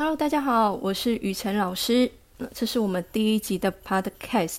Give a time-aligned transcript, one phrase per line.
[0.00, 2.10] Hello，大家好，我是雨辰老师。
[2.38, 4.56] 那这是我们第一集的 Podcast。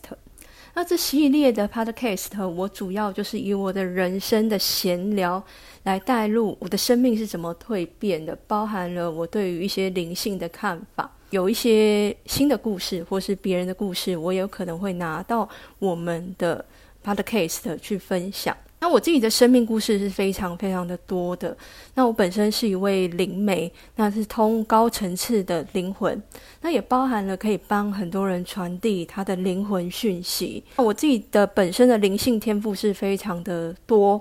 [0.75, 5.43] 那这系列的 Podcast，我主要就是以我的人生的闲聊
[5.81, 15.49] 来带入我的生命是怎么蜕变的，包含了我对于一些灵性的看法，有一些新的故事或是别人的故事，我有可能会拿到
[15.79, 16.63] 我们的
[17.03, 18.55] Podcast 去分享。
[18.81, 21.55] 那我自己的生命故事是非常非常的多的。
[21.93, 26.19] 那我本身是一位灵媒，那是通高层次的灵魂，
[26.61, 30.63] 那也包含了可以帮很多人传递他的灵魂讯息。
[30.77, 34.19] 那我自己的本身的灵性天赋是非常的多。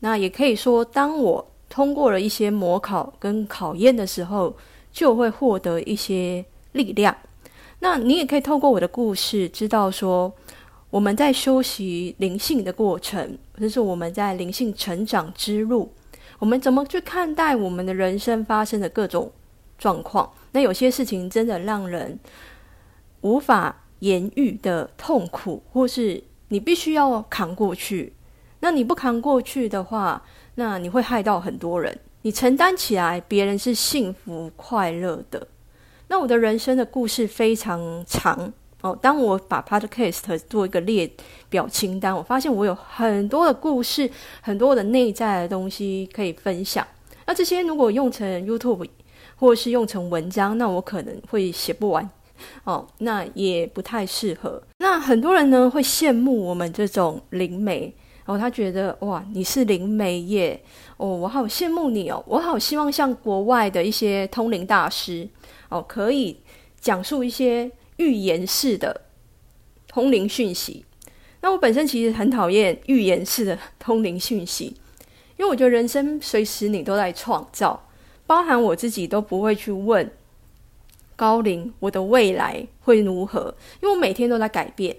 [0.00, 4.54] 那也可以说，当我通过了一些模考跟考验的时候，
[4.92, 7.16] 就会获得一些力量。
[7.78, 10.30] 那你也可以透过我的故事，知道说。
[10.92, 15.90] 我们在修习灵性的过程，这是我们在灵性成长之路。
[16.38, 19.32] 我们怎么去看待我们的人生发生的各种
[19.78, 20.30] 状况？
[20.52, 22.20] 那有些事情真的让人
[23.22, 28.12] 无法言喻的痛苦，或是你必须要扛过去。
[28.60, 30.22] 那你不扛过去的话，
[30.56, 31.98] 那你会害到很多人。
[32.20, 35.48] 你承担起来，别人是幸福快乐的。
[36.08, 38.52] 那我的人生的故事非常长。
[38.82, 41.08] 哦，当我把 Podcast 做一个列
[41.48, 46.84] 表清单，我发现我有很多的故事，很多的内在的东西可以分享。
[47.24, 48.88] 那这些如果用成 YouTube
[49.36, 52.10] 或是用成文章，那我可能会写不完。
[52.64, 54.60] 哦，那也不太适合。
[54.78, 57.94] 那很多人呢会羡慕我们这种灵媒，
[58.24, 60.60] 然后他觉得哇，你是灵媒耶，
[60.96, 65.28] 哦，我好羡慕你哦，我好希望像国外的一些通灵大师
[65.68, 66.36] 哦，可以
[66.80, 67.70] 讲述一些。
[68.02, 69.02] 预言式的
[69.86, 70.84] 通灵讯息，
[71.40, 74.74] 那我本身其实很讨厌预言式的通灵讯息，
[75.36, 77.88] 因为我觉得人生随时你都在创造，
[78.26, 80.10] 包含我自己都不会去问
[81.14, 84.96] 高龄我的未来会如何，因为我每天都在改变，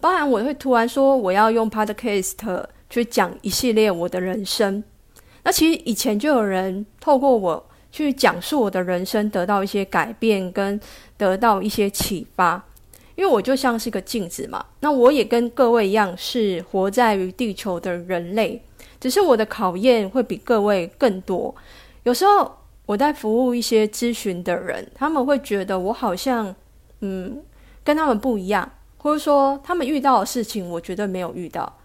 [0.00, 4.82] 包含我会突然说我要用 Podcast 去讲一系列我的人生，
[5.42, 7.65] 那其实以前就有人透过我。
[7.96, 10.78] 去讲述我的人生，得到一些改变，跟
[11.16, 12.62] 得到一些启发。
[13.14, 18.60] 因为我就像是个镜子嘛，那我也跟各位一样，是活在于地球的人类，
[19.00, 21.54] 只是我的考验会比各位更多。
[22.02, 22.54] 有时候
[22.84, 26.54] 我在服务一些咨询的人，他们会觉得我好像
[27.00, 27.42] 嗯
[27.82, 31.78] 跟他们不一样，或者说他们遇到的事情，我绝对没有遇到。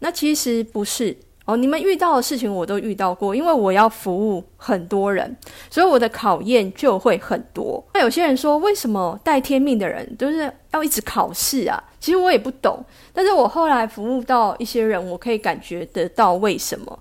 [0.00, 1.16] 那其实不是。
[1.46, 5.36] 哦，你们遇到的事情我都遇到过，因为我要服务很多人，
[5.68, 7.84] 所以我的考验就会很多。
[7.92, 11.82] 那有些人说，为什么带天命的人都是要一直考试啊？
[12.00, 16.98] 其实我也不懂，但是我后来服务到一些人，我可以感觉得到为什么，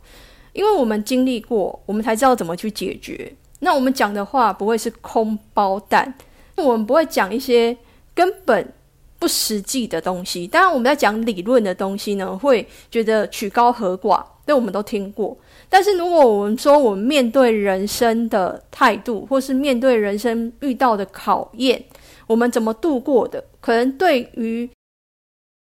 [0.51, 3.33] 因为我们经历过，我们才知道怎么去解决。
[3.59, 6.13] 那我们讲的话不会是空包蛋，
[6.57, 7.77] 我们不会讲一些
[8.13, 8.73] 根本。
[9.23, 15.37] 不实际的东西，当然我们在讲理论的东西呢，会觉得曲高和寡，这我们都听过。
[15.69, 21.81] 但是如果我们说我们面对人生的态度，或是面对人生遇到的考验，
[22.27, 24.69] 我们怎么度过的，可能对于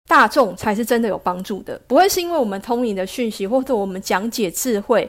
[0.09, 5.09] 大众才是真的有帮助的，不会是因为我们通灵的讯息或者我们讲解智慧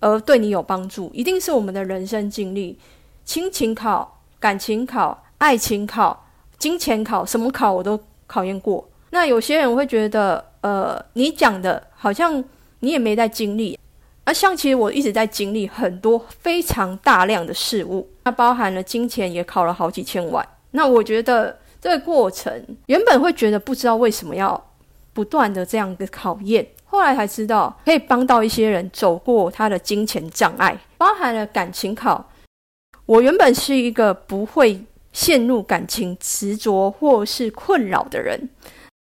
[0.00, 2.78] 而对你有帮助，一定是我们的人生经历、
[3.24, 6.28] 亲情考、感情考、爱情考。
[6.62, 8.88] 金钱考什么考我都考验过。
[9.10, 12.42] 那有些人会觉得，呃，你讲的好像
[12.78, 13.76] 你也没在经历。
[14.22, 20.46] 而像其实我一直在经历很多非常大量的事物，它包含了金钱也考了好几千万。
[20.70, 24.64] 那我觉得这个过程原本会觉得不知道为什么要
[25.12, 32.30] 不断的这样的考验，后来才知道可以帮到一些人走过他的金钱障碍，包含了感情考。
[33.04, 34.80] 我原本是一个不会。
[35.12, 38.48] 陷入感情执着或是困扰的人，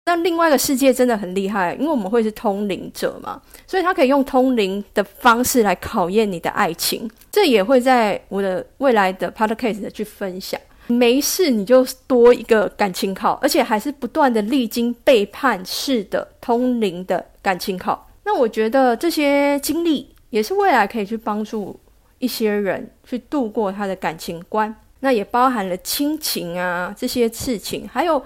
[0.06, 7.10] 那另外一个世界真的很厉害，因为我们会是通灵者嘛，所以他可以用通灵的方式来考验你的爱情。
[7.30, 10.58] 这也会在我的未来的 podcast 去分享。
[10.86, 18.08] 没事，你就多一个感情考，而且还是不断的历经背叛式的通灵的感情考。
[18.24, 21.78] 那我觉得这些经历也是未来可以去帮助
[22.18, 24.74] 一些人去度过他的感情观。
[25.00, 28.20] 那也包含了亲情啊这些事情，还有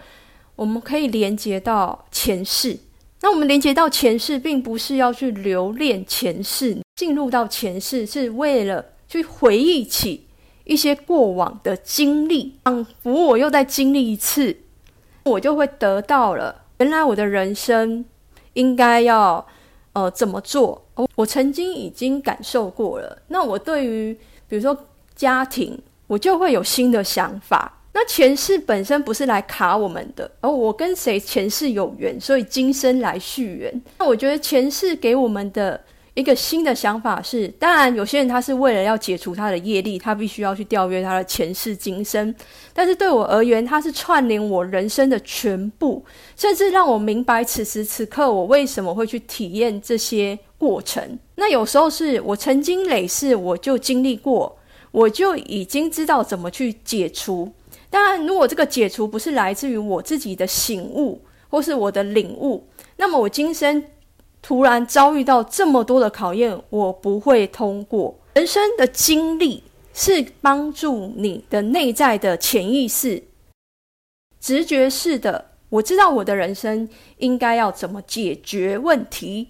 [0.56, 2.78] 我们可以连接到前世。
[3.20, 10.26] 那我们连接到前世，并不是要去留恋前世，进入到前世是为了去回忆起
[10.64, 14.56] 一些过往的经历，仿佛我又再经历一次，
[15.24, 18.04] 我就会得到了原来我的人生
[18.54, 19.46] 应该要
[19.92, 20.86] 呃怎么做。
[21.16, 23.22] 我曾经已经感受过了。
[23.28, 25.78] 那我对于比如说家庭。
[26.12, 27.73] 我就会有新的想法。
[27.94, 33.82] 那前世本身不是来卡我们的，而我跟谁前世有缘，所以今生来续缘。
[33.99, 35.81] 那我觉得前世给我们的
[36.12, 42.35] 一个新的想法是，当然有些人他是为了要解除他的业力，他必须要去调阅他的前世今生。
[42.75, 46.05] 但是对我而言，它是串联我人生的全部，
[46.37, 51.19] 甚至让我明白此时此刻我为什么会去体验这些过程。
[51.37, 54.58] 那有时候是我曾经累世我就经历过，
[54.93, 57.50] 我就已经知道怎么去解除。
[57.91, 62.67] 当然，如果这个解除不是来自于我自己的醒悟或是我的领悟，
[62.97, 63.85] 那么我今生
[64.41, 68.19] 突然遭遇到这么多的考验，我不会通过。
[68.35, 69.62] 人生的经历
[69.93, 73.23] 是帮助你的内在的潜意识、
[74.41, 79.49] 直觉式的，我知道我的人生应该要怎么解决问题。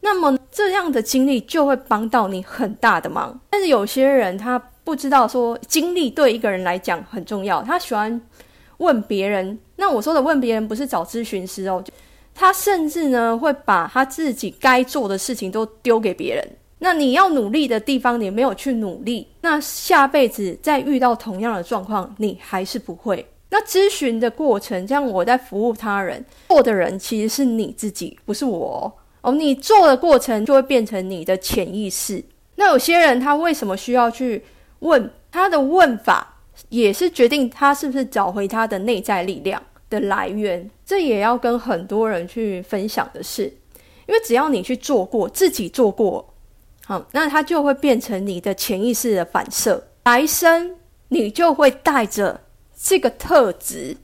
[0.00, 3.38] 那么这样的经历就会帮到你很大的忙。
[3.50, 4.70] 但是有些人他。
[4.84, 8.20] 不知道说经历对一个人来讲很重要，他喜欢
[8.78, 9.58] 问别人。
[9.76, 11.82] 那我说的问别人不是找咨询师哦，
[12.34, 16.44] 他甚至呢会把他自己该做的事情都丢给别人。
[16.80, 23.24] 那你要努力的地方你没有去努力，那下辈子再遇到同样的状况，你还是不会。
[23.50, 29.32] 那咨询的过程，像我在服务他人，做的人其实是你自己，不是我哦。
[29.32, 32.24] 你做的过程就会变成你的潜意识。
[32.56, 34.42] 那有些人他为什么需要去？
[34.82, 36.36] 问他的问法，
[36.68, 40.68] 也是决定他是不是找回他的内在力量的来源。
[40.84, 43.44] 这也要跟很多人去分享的是，
[44.06, 46.34] 因为只要你去做过，自己做过，
[46.84, 49.82] 好，那它就会变成你的潜意识的反射。
[50.04, 50.76] 来生
[51.08, 52.40] 你就会带着
[52.76, 53.96] 这个特质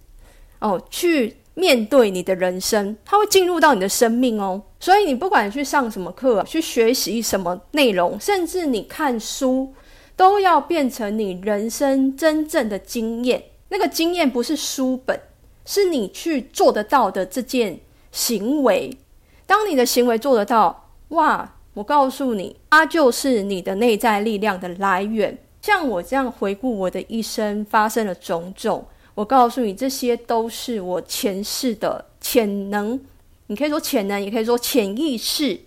[0.60, 4.62] 哦，去面对你的人生，它会进入到你的生命哦。
[4.78, 9.74] 所以你不管去上什么课，去学习什么内容，甚至你看书。
[10.18, 13.44] 都要变成你人生真正的经验。
[13.68, 15.20] 那个经验不是书本，
[15.64, 17.78] 是你去做得到的这件
[18.10, 18.98] 行为。
[19.46, 21.54] 当你的行为做得到，哇！
[21.74, 25.38] 我告诉你，它就是你的内在力量的来源。
[25.62, 28.84] 像我这样回顾我的一生发生了种种，
[29.14, 32.98] 我告诉你，这些都是我前世的潜能。
[33.46, 35.60] 你可以说潜能，也可以说潜意识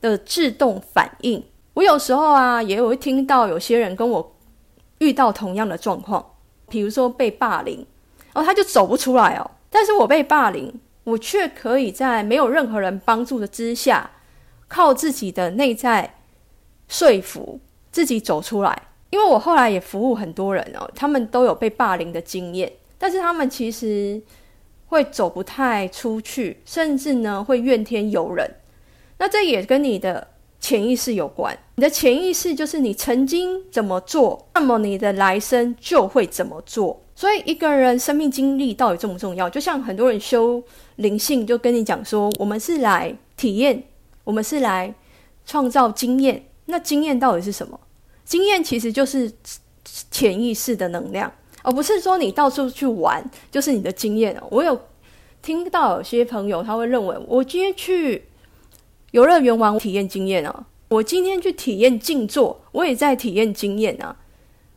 [0.00, 1.44] 的自动反应。
[1.74, 4.36] 我有时候啊，也会听到有些人跟我
[4.98, 6.24] 遇到同样的状况，
[6.68, 7.84] 比如说被霸凌，
[8.32, 9.50] 然后他就走不出来哦。
[9.70, 10.72] 但是我被霸凌，
[11.02, 14.08] 我却可以在没有任何人帮助的之下，
[14.68, 16.14] 靠自己的内在
[16.86, 17.58] 说服
[17.90, 18.82] 自己走出来。
[19.10, 24.22] 因为我后来也服务很多人哦，他们都有被霸凌的经验，但是他们其实
[24.86, 28.48] 会走不太出去，甚至呢会怨天尤人。
[29.18, 30.28] 那这也跟你的。
[30.64, 36.98] 潜意识有关，你的潜意识就是你曾经怎么做，那么你的来生就会怎么做。
[37.14, 39.50] 所以一个人生命经历到底重不重要？
[39.50, 40.62] 就像很多人修
[40.96, 43.82] 灵性，就跟你讲说，我们是来体验，
[44.24, 44.94] 我们是来
[45.44, 46.42] 创造经验。
[46.64, 47.78] 那经验到底是什么？
[48.24, 49.30] 经验其实就是
[50.10, 51.30] 潜意识的能量，
[51.62, 54.34] 而不是说你到处去玩就是你的经验。
[54.48, 54.80] 我有
[55.42, 58.24] 听到有些朋友他会认为，我今天去。
[59.14, 60.66] 游乐园玩体验经验啊！
[60.88, 64.16] 我今天去体验静坐，我也在体验经验啊。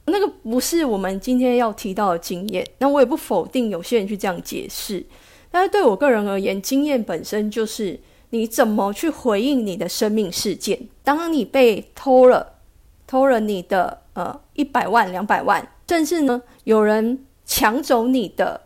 [0.06, 2.64] 那个不是我们今天要提到的经验。
[2.78, 5.04] 那我也不否定有些人去这样解释，
[5.50, 10.88] 但是对我个人而言，经验本身就是你怎么去回应你的生命事件。
[11.04, 12.60] 当你被偷了，
[13.08, 18.62] 偷了你的呃一百万、两百万，甚至呢有人抢走你的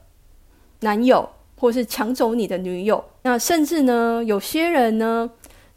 [0.82, 5.32] 男友，或是抢走你的女友，那甚至呢有些人呢。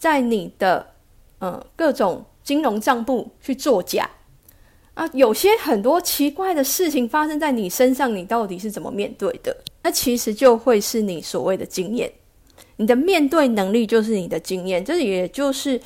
[0.05, 0.87] 在你的
[1.39, 4.11] 呃各种金融账簿去作假
[4.93, 9.57] 啊，有些很多奇怪的事情发生在你身上，你到底是怎么面对的？
[9.83, 12.13] 那其实就会是你所谓的经验，
[12.77, 14.85] 你的面对能力就是你的经验。
[14.85, 15.81] 这也就是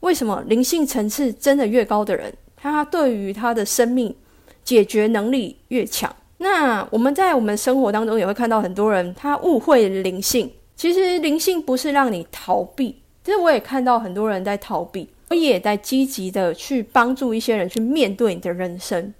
[0.00, 4.14] 为什么灵性层次真的越高的人，他对于他的生命
[4.62, 6.14] 解决能力越强。
[6.36, 13.00] 那我们在我们生活当中也会看到很多人，他误会灵性，其实灵性不是让你逃避。
[13.26, 19.12] 其实我也看到很多人在逃避，我也在积极的去帮助一些人去面对你的人生。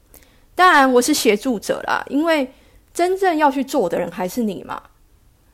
[0.54, 2.48] 当然，我是协助者啦，因为
[2.94, 4.80] 真正要去做的人还是你嘛，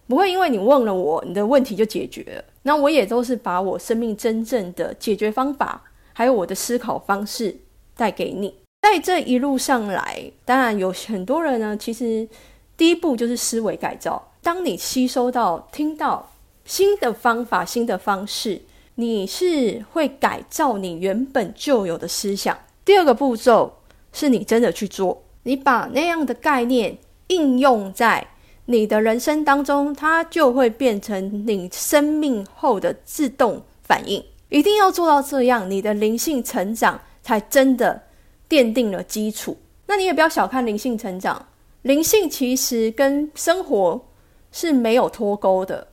[0.06, 2.44] 不会因为你问了我，你的问题就解决了。
[2.64, 5.82] 那我也都是把我生命真正的解决方法，
[6.12, 7.56] 还有我的思考方式
[7.96, 8.54] 带给你。
[8.82, 12.28] 在这一路上来，当然有很多人呢，其实
[12.76, 14.22] 第一步就是思维改造。
[14.42, 16.28] 当你吸收到、听到。
[16.64, 18.62] 新的方法、新的方式，
[18.94, 22.56] 你是会改造你原本就有的思想。
[22.84, 23.78] 第二个步骤
[24.12, 26.96] 是你真的去做，你把那样的概念
[27.28, 28.26] 应用在
[28.66, 34.24] 你的人生当中，它就会变成你生命后的自动反应。
[34.48, 38.02] 一定要做到这样，你的灵性成长才真的
[38.48, 39.56] 奠定了基础。
[39.86, 41.46] 那你也不要小看灵性成长，
[41.82, 44.00] 灵性其实跟生活
[44.50, 45.88] 是没有脱钩的。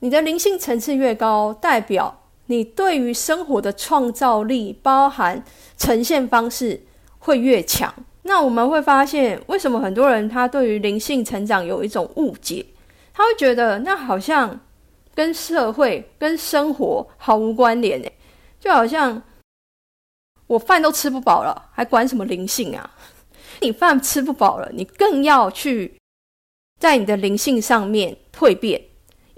[0.00, 5.42] 你的灵性层次越高，代表你对于生活的创造力，包含
[5.76, 6.80] 呈现方式
[7.18, 7.92] 会越强。
[8.22, 12.64] 那我们会发现，为什么很多人他对于灵性成长有一种误解？
[13.12, 14.60] 他会觉得那好像
[15.14, 18.12] 跟社会、跟生活毫无关联诶，
[18.60, 19.20] 就好像
[20.46, 22.88] 我饭都吃不饱了，还管什么灵性啊？
[23.60, 25.98] 你饭吃不饱了，你更要去
[26.78, 28.80] 在你的灵性上面蜕变。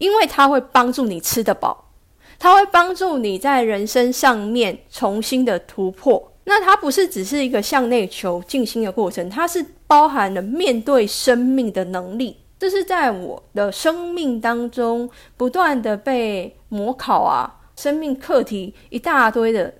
[0.00, 1.92] 因为它会帮助你吃得饱，
[2.38, 6.32] 它会帮助你在人生上面重新的突破。
[6.44, 12.38] 那它不是只是一个向内求静心的过程，它是包含了面对生命的能力。
[12.58, 19.72] 这是在我的生命当中不断的被模考啊，生命课题一大堆的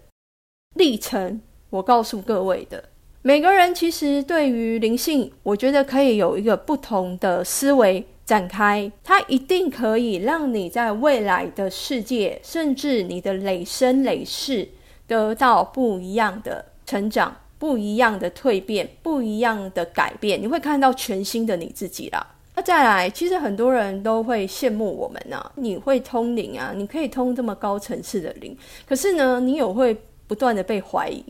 [0.77, 1.41] 历程。
[1.71, 2.85] 我告诉各位的，
[3.23, 8.07] 每个人其实对于灵性，我觉得可以有一个不同的思维。
[8.30, 14.68] 展开，它一定可以让你在未来的世界，甚至你的累生累世，
[15.08, 20.40] 得到不一样的成长、不一样的蜕变、不一样的改变。
[20.40, 22.25] 你会看到全新的你自己啦。
[22.54, 28.56] 那再来，其实很多人都会羡慕我们呐，你会通灵啊，你可以通这么高层次的灵。
[28.87, 31.25] 可是呢，你有会不断的被怀疑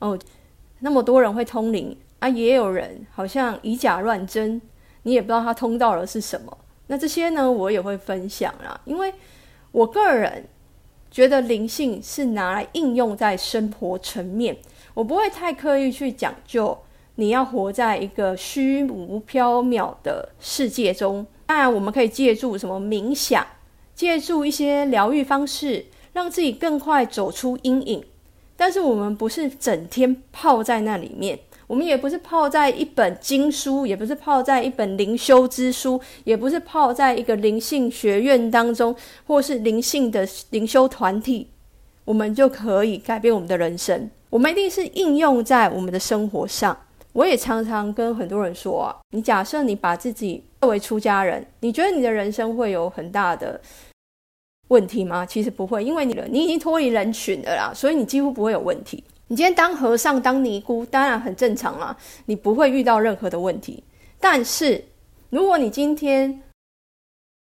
[0.00, 0.18] 哦。
[0.80, 4.60] 那么多人会通灵啊，也有人好像以假乱真。
[5.04, 8.80] 你也不知道它通道了是什么，那这些呢，我也会分享啦。
[8.84, 9.12] 因为
[9.70, 10.46] 我个人
[11.10, 14.56] 觉得灵性是拿来应用在生活层面，
[14.94, 16.78] 我不会太刻意去讲究
[17.16, 21.26] 你要活在一个虚无缥缈的世界中。
[21.46, 23.46] 当然，我们可以借助什么冥想，
[23.94, 28.04] 借助一些疗愈方式，让自己更快走出阴影。
[28.56, 31.40] 但是，我们不是整天泡在那里面。
[31.72, 38.94] 我们也不是泡在一本经书，也不是泡在一本灵修之书，也不是泡在一个灵性学院当中，
[39.26, 41.48] 或是灵性的灵修团体，
[42.04, 44.10] 我们就可以改变我们的人生。
[44.28, 46.76] 我们一定是应用在我们的生活上。
[47.14, 53.58] 我也常常跟很多人说啊，你假设你把自己作为出家人，你觉得你的人生会有很大的
[54.68, 55.24] 问题吗？
[55.24, 59.02] 其实不会，因为你你已经脱离人群了啦，所以你几乎不会有问题。
[59.32, 61.96] 你今天当和尚当尼姑，当然很正常啊，
[62.26, 63.82] 你不会遇到任何的问题。
[64.20, 64.84] 但是，
[65.30, 66.42] 如果你今天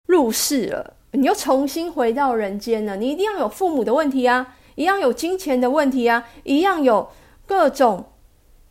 [0.05, 7.09] 入世了，你又重新回到人间了，你一定要有父母的问题啊，一样有金钱的问题啊，一样有
[7.47, 8.05] 各种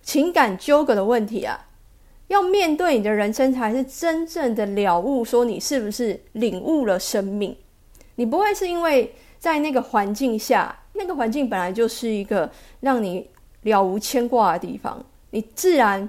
[0.01, 1.67] 情感纠葛的问题啊。
[2.29, 7.57] 要面对你的人生，才是真正的了悟，说你是不是领悟了生命。
[8.15, 10.83] 你不会是因为在那个环境下。
[10.99, 12.51] 那个环境本来就是一个
[12.81, 13.27] 让你
[13.63, 16.09] 了无牵挂的地方，你自然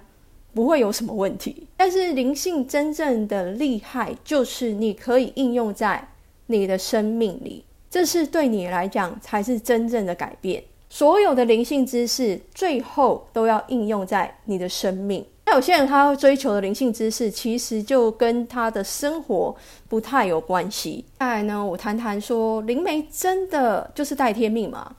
[0.54, 1.68] 不会有什么问题。
[1.78, 6.10] 但是灵性真正的厉害，就是你可以应用在
[6.48, 10.64] 你的生命里，这是对你来讲才是真正的改变。
[10.90, 15.24] 所有的灵性知识，最后都要应用在你的生命。
[15.50, 19.56] 那有些人他追求的灵性知识，其实就跟他的生活
[19.88, 21.04] 不太有关系。
[21.18, 24.96] 再来呢，我谈谈说灵媒真的就是带天命吗？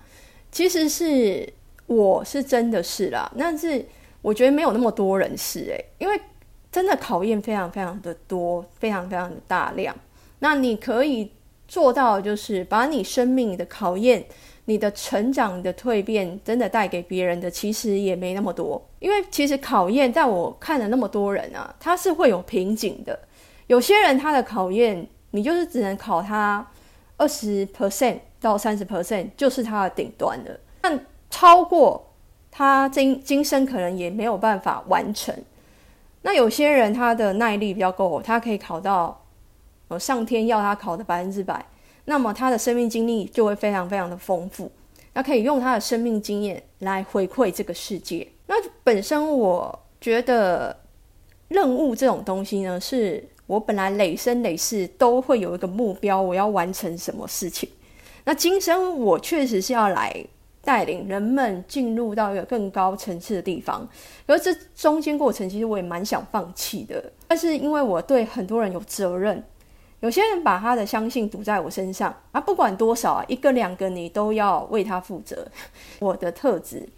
[0.51, 1.49] 其实是
[1.87, 3.87] 我是真的是啦，但是
[4.23, 6.21] 我觉得没有那么多人是诶，因为
[6.73, 9.95] 真的考验非常非常的多，非常非常的大量。
[10.41, 11.31] 那你可以
[11.69, 14.27] 做到，就是把你生命的考验。
[14.71, 23.19] 你的成长的蜕变真的带给别人的其实也没那么多，因为其实考验在我看了那么多人啊，他是会有瓶颈的。
[23.67, 26.65] 有些人他的考验，你就是只能考他
[27.17, 30.61] 二十 percent 到三十 percent，就是他的顶端了。
[30.81, 32.09] 但超过
[32.49, 35.35] 他今今生可能也没有办法完成。
[36.23, 39.21] 那有些人他的耐力比较够，他可以考到
[39.89, 41.67] 呃上天要他考的百分之百。
[42.11, 44.69] 那么他的生命经历就会非常非常的丰富，
[45.13, 48.27] 那可以用他的生命经验来回馈这个世界。
[48.49, 50.77] 那本身我觉得
[51.47, 57.69] 任务这种东西呢，是我本来累生累世都会有一个目标，我要完成什么事情。
[58.25, 60.13] 那今生我确实是要来
[60.63, 63.89] 带领人们进入到一个更高层次的地方，
[64.27, 69.41] 而这中间过程其实我也蛮想放弃的，但是因为我对很多人有责任。
[70.01, 75.47] 有些人把他的相信赌在我身上啊，不管多少啊，一个两个你都要为他负责。
[76.01, 76.89] 我的特质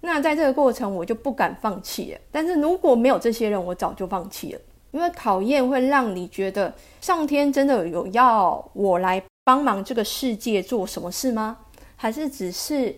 [0.00, 2.20] 那在这个过程，我就不敢放弃了。
[2.30, 4.60] 但是如果没有这些人，我早就放弃了。
[4.92, 11.58] 因为考验会让你觉得，上天真的有要我来帮忙这个世界做什么事吗？
[11.96, 12.94] 还是只是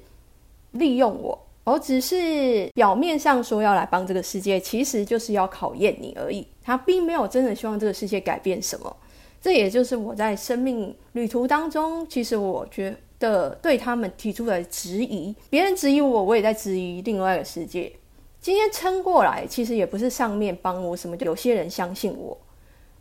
[0.73, 1.47] 利用我？
[1.64, 6.47] 我只是表面上说要来帮这个世界，其实就是要考验你而已。
[6.62, 8.94] 他并没有真的希望这个世界改变什么。
[9.40, 17.90] 这也就是我在生命旅途当中，其实我觉得对他们提出的质疑，别人质疑我，我也在质疑另外一个世界。
[18.38, 22.37] 今天撑过来，其实也不是上面帮我什么，有些人相信我，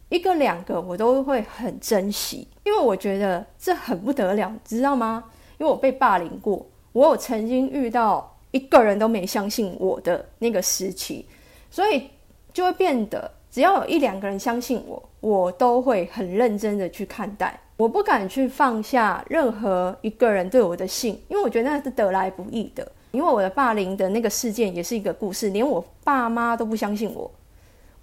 [0.08, 5.26] 一个两个我都会很珍惜，因为我觉得这很不得了，知道吗？
[5.58, 11.26] 因为我被霸凌过，我有曾经遇到一个人都没相信我的那个时期，
[11.70, 12.10] 所以
[12.54, 13.30] 就会变得。
[13.52, 17.60] 只要有一两个人相信我，我都会很认真的去看待。
[17.78, 22.92] 我不敢去放下任何一个人对我的信，因为我觉得那是得来不易的。
[23.12, 27.32] 因为我的霸凌的那个事件也是一个故事，连我爸妈都不相信我，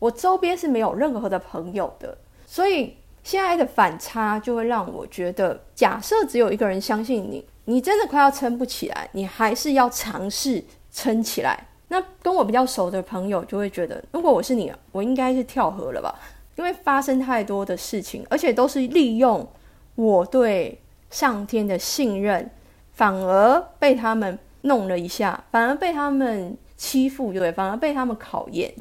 [0.00, 2.16] 我周边是没有任何的朋友的。
[2.44, 11.68] 所以现在的反差就会让我觉得，假设只有一个人相信你，你真的快要撑不起来，你还是要尝试撑起来。
[11.88, 16.12] 那跟我比较熟的朋友就会觉得，如果我是你，我应该是跳河了吧？
[16.56, 19.46] 因为发生太多的事情，而且都是利用
[19.94, 22.50] 我对上天的信任，
[22.92, 28.74] 反而被他们弄了一下，反而被他们欺负，对，反而被他们考验。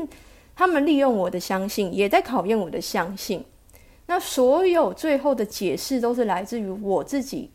[0.55, 3.45] 他们利用我的相信，也在考验我的相信。
[4.07, 7.51] 那所有最后的解释都是来自于我自己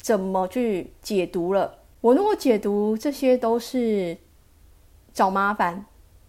[0.00, 1.78] 怎么去解读了。
[2.00, 4.16] 我如果解读这些都是。
[5.18, 5.84] 找麻烦，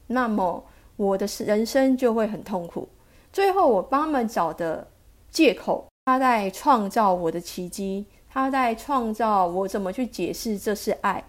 [0.07, 0.65] 那么
[0.95, 2.89] 我的人生就会很痛苦。
[3.31, 4.87] 最后，我帮他们找的
[5.29, 11.23] 借口，他在创造我的奇迹，他在创造我怎么去解释这是爱。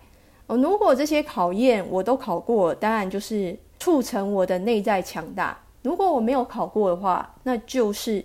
[0.46, 5.54] 哦，如果这些考验我都考过，当然就是促成我的内在强大。
[5.82, 8.24] 如果我没有考过的话，那就是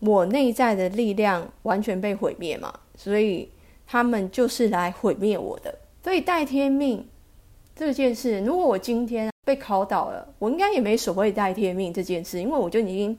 [0.00, 2.70] 我内在的力量完全被毁灭嘛。
[2.96, 3.50] 所以
[3.86, 5.74] 他们就是来毁灭我的。
[6.04, 7.08] 所以带天命。
[7.76, 13.16] 这件事，如果我今天被考倒了，我应该也没所谓带天命这件事，因为我就已经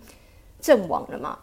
[0.59, 1.37] 阵亡了嘛。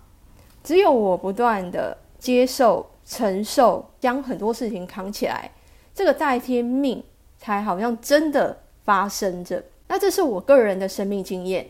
[0.64, 5.48] 只有我不断的接受、承受，将很多事情扛起来，
[5.94, 7.00] 这个代天命
[7.38, 9.62] 才好像真的发生着。
[9.86, 11.64] 那这是我个人的生命经验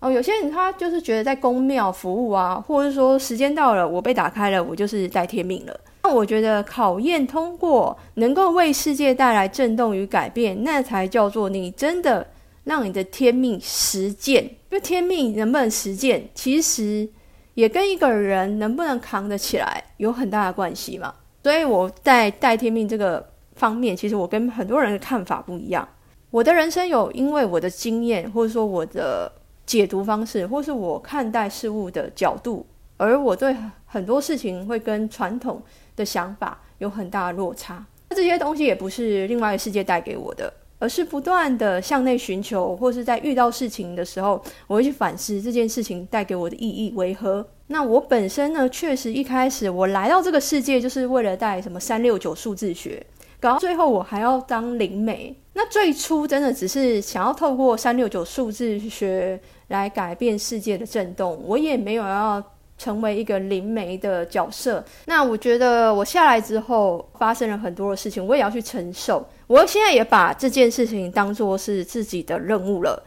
[0.00, 0.10] 哦。
[0.10, 5.80] 有些人他就是觉得在宫庙服务啊，或者是说时间到了，我被打开了，我就是带天命了。
[6.04, 12.26] 那我觉得考验通过，能够为世界带来震动与改变，那才叫做你真的
[12.64, 14.44] 让你的天命实践。
[14.44, 17.08] 因为天命能不能实践，其实
[17.54, 21.14] 也跟一个人能不能扛得起来有很大的关系嘛。
[21.42, 25.88] 所以我在带天命这个方面，其实我跟很多人的看法不一样。
[26.30, 29.32] 我的人生有因为我的经验，或者说我的
[29.64, 32.66] 解读方式，或是我看待事物的角度，
[32.98, 35.62] 而我对很多事情会跟传统。
[35.96, 47.46] 的想法有很大的落差，那这些东西也不是另外一个世界带给我的，而是不断的向内寻求，或是在遇到事情的时候，我会去反思这件事情带给我的意义为何。
[47.68, 53.04] 那我本身呢，确实一开始我来到这个世界就是为了带什么三六九数字学，
[53.40, 55.34] 搞到最后我还要当灵媒。
[55.54, 62.42] 那最初真的只是想要透过三六九数字学来改变世界的震动，我也没有要。
[62.76, 69.24] 成为一个灵媒的角色，那我觉得我下来之后发生了很多的事情，我也要去承受。
[69.46, 73.02] 我现在也把这件事情当做是自己的任务了。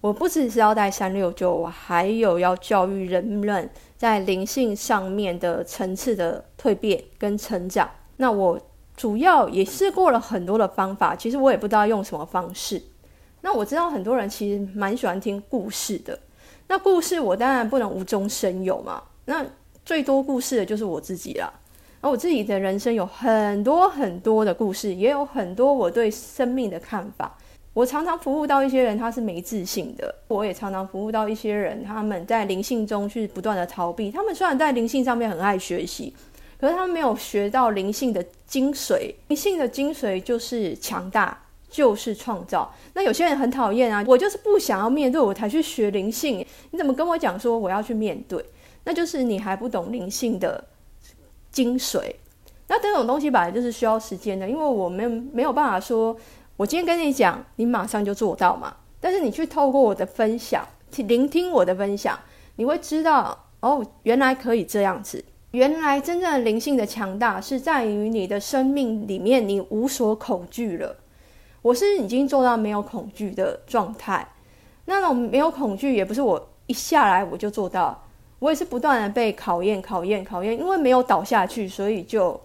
[0.00, 7.88] 我不只是要带三六九，我还有要教育人们在灵性上面的层次的蜕变跟成长。
[8.16, 8.58] 那我
[8.96, 12.82] 主要也试过了很多的方法，其实我也不知道用什么方式。
[13.42, 16.18] 那我知道很多人其实蛮喜欢听故事的，
[16.68, 19.02] 那故事我当然不能无中生有嘛。
[19.30, 19.46] 那
[19.84, 21.48] 最多故事的就是我自己啦。
[22.00, 27.38] 而我自己的人生有很多很多的故事，也有很多我对生命的看法。
[27.72, 34.10] 我常常服务到一些人，他是没自信的；我也常常服务到一些人，他们在灵性中去不断的逃避。
[34.10, 36.12] 他们虽然在灵性上面很爱学习，
[36.58, 39.14] 可是他们没有学到灵性的精髓。
[39.28, 41.38] 灵性的精髓就是强大，
[41.70, 42.74] 就是创造。
[42.94, 46.44] 那有些人很讨厌啊，我就是不想要面对，我才去学灵性。
[46.72, 48.44] 你怎么跟我讲说我要去面对？
[48.84, 50.64] 那就是你还不懂灵性的
[51.50, 52.14] 精髓。
[52.68, 56.16] 那这种东西本来就是需要时间的，因为我们没有办法说，
[56.56, 58.76] 我今天跟你讲，你马上就做到嘛。
[59.00, 62.18] 但是你去透过我的分享，去聆听我的分享，
[62.56, 65.24] 你会知道，哦，原来可以这样子。
[65.50, 70.96] 原来真正的灵性的强大是在于你的生命里面，你无所恐惧了。
[71.62, 74.28] 我是已经做到没有恐惧的状态。
[74.84, 78.00] 那种没有恐惧，也不是我一下来我就做到，
[78.40, 82.40] 我也是不断的被考验、考验、考验，因为没有倒下去，所以就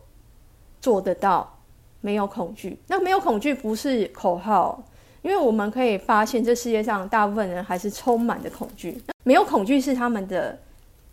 [0.79, 1.58] 做得到
[2.01, 2.77] 没有恐惧。
[2.88, 4.84] 那没有恐惧不是口号，
[5.21, 9.01] 因为我们可以发现，这世界上大部分人还是充满的恐惧。
[9.23, 10.60] 没有恐惧是他们的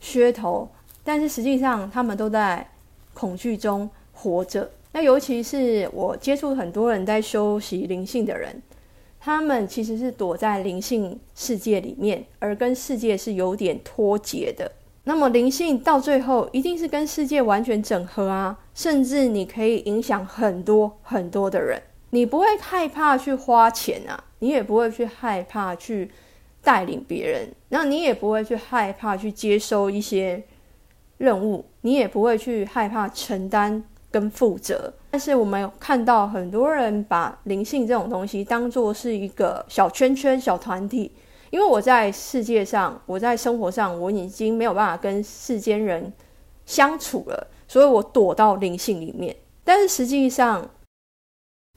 [0.03, 0.68] 噱头，
[1.03, 2.68] 但是实际上他们都在
[3.14, 4.68] 恐惧中活着。
[4.92, 8.61] 那尤其是我接触很多人在修习灵性的人。
[9.25, 14.69] 他们其实是躲在灵性世界里面，而跟世界是有点脱节的。
[15.05, 21.81] 那么灵性到最后一定是跟世界完全整合啊，甚至你可以影响很多很多的人。
[22.11, 26.11] 你不会害怕去花钱啊，你也不会去害怕去
[26.61, 30.43] 带领别人，那你也不会去害怕去接收一些
[31.19, 33.85] 任务，你也不会去害怕承担。
[34.13, 41.12] 跟负责，但是我们看到很多人把灵性这种东西当做是一个小圈圈、小团体。
[41.51, 46.11] 因为我在世界上，我在生活上，我已经没有办法跟世间人
[46.64, 49.37] 相处了，所以我躲到灵性里面。
[49.62, 50.66] 但是实际上，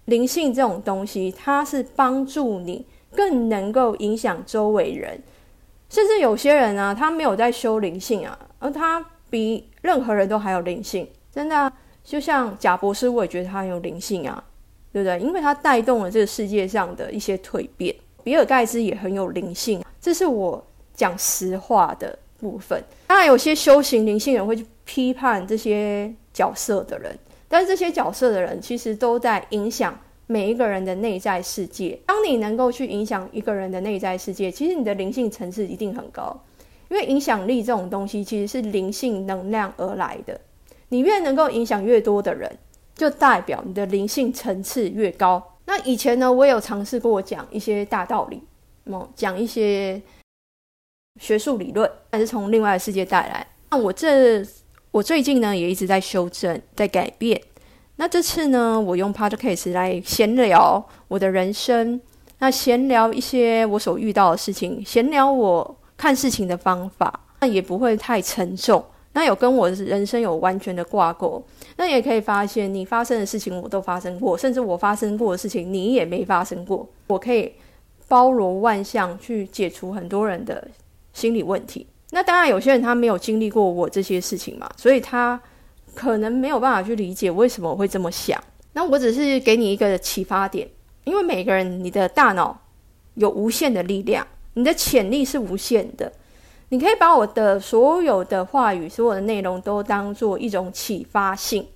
[0.05, 5.21] 灵性这种东西，它是帮助你更能够影响周围人，
[5.89, 11.73] 甚至有些人啊，他没有在修灵性啊，而他比任何人都还有灵性，真的。
[12.05, 14.41] 就像贾博士，我也觉得他很有灵性啊，
[14.93, 15.19] 对不对？
[15.19, 17.93] 因为他带动了这个世界上的一些蜕变。
[18.23, 20.65] 比尔盖茨也很有灵性，这是我
[20.95, 22.83] 讲实话的部分。
[23.07, 27.15] 当然，有些修行灵性人会去批判这些角色的人，
[27.47, 31.99] 但是这些角色的人其实都在影响每一个人的内在世界。
[32.07, 36.35] 当你能够去影响一个人的内在世界，其实你的灵性层次一定很高，
[36.89, 40.39] 因为影响力这种东西其实是灵性能量而来的。
[40.89, 42.57] 你越能够影响越多的人，
[42.95, 45.41] 就代表你的灵性层次越高。
[45.65, 48.41] 那以前呢，我有尝试过讲一些大道理，
[48.83, 50.01] 么讲一些
[51.19, 53.45] 学术理论，还是从另外的世界带来。
[53.71, 54.45] 那我这
[54.91, 57.41] 我最近呢，也一直在修正，在改变。
[57.95, 61.99] 那这次呢，我用 Podcast 来闲聊我的人生，
[62.39, 68.85] 那闲聊一些我所遇到的事情，闲聊我看事情的方法，那也不会太沉重。
[69.15, 71.41] 那有跟我人生有完全的挂钩，
[71.77, 76.85] 那也可以发现你发生的事情我都发生过，甚至我发生过的事情你也没发生过。
[77.07, 77.53] 我可以
[78.09, 80.67] 包罗万象去解除很多人的
[81.13, 81.87] 心理问题。
[82.11, 85.41] 那当然有些人他没有经历过我这些事情嘛，所以他
[85.93, 88.37] 可能没有办法去理解为什么我会这么想。
[88.73, 90.67] 那我只是给你一个启发点，
[91.05, 92.59] 因为每个人你的大脑
[93.13, 96.11] 有无限的力量，你的潜力是无限的。
[96.69, 101.67] 你可以把我的所有的话语、所有的内容都当做一种启发性，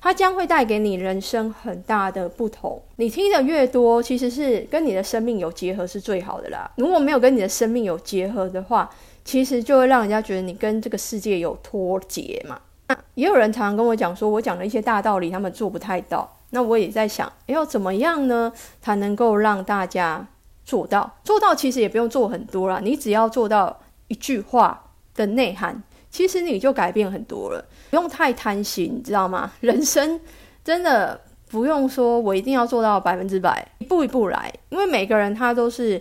[0.00, 2.80] 它将会带给你人生很大的不同。
[2.94, 6.70] 你听的越多，其实是跟你的生命有结合是最好的啦。
[6.76, 8.88] 如果没有跟你的生命有结合的话，
[9.24, 12.60] 其实就会让人家觉得你跟这个世界有脱节嘛。
[12.86, 16.36] 那也有人常常跟我讲说，我讲的一些大道理，他们做不太到。
[16.50, 20.24] 那我也在想，要怎么样呢，才能够让大家
[20.64, 21.16] 做到？
[21.24, 23.80] 做到其实也不用做很多啦，你只要做到。
[24.08, 27.64] 一句话的内涵，其实你就改变很多了。
[27.90, 29.52] 不用太贪心，你知道吗？
[29.60, 30.20] 人生
[30.64, 34.52] 真的不用说，我一定要做到百分之百，一步一步来。
[34.70, 36.00] 因为每个人他都是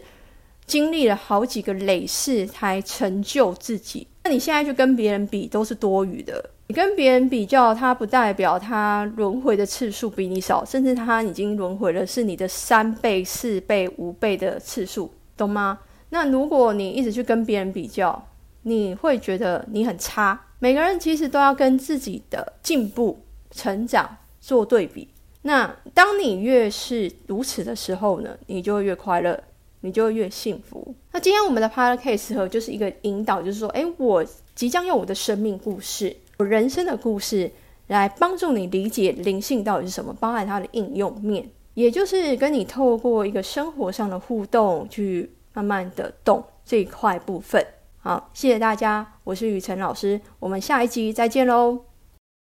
[0.66, 4.08] 经历了好几个累世才成就自己。
[4.24, 6.50] 那你现在去跟别人比，都是多余的。
[6.68, 15.78] 你跟别人比较，他不代表他轮回的次数比你少，甚至他已经轮回了是你的三倍、四倍、五倍的次数，懂吗？
[16.10, 18.28] 那如果你一直去跟别人比较，
[18.64, 20.40] 你会觉得你很差。
[20.60, 23.20] 每个人其实都要跟自己的进步、
[23.52, 25.08] 成长做对比。
[25.42, 29.40] 那当你越是如此的时候呢，你就会越快乐，
[29.82, 30.96] 你就会越幸福。
[31.12, 37.52] 那今天我们的 podcast 就是一个引导，就是说，诶，我即将用我的生命故事、我人生的故事
[37.88, 45.30] 来帮助你理解灵性到底是什么，包含它的应用面，也就是跟你透过一个生活上的互动去。
[45.56, 47.66] 慢慢的动这一块部分，
[48.00, 51.85] 好，谢谢大家，我是雨辰老师，我们下一集再见喽。